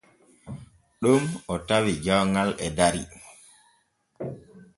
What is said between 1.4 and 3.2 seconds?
o tawi jawŋal e dari.